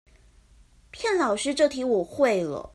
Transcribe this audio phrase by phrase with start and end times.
[0.91, 2.67] 騙老師這題我會了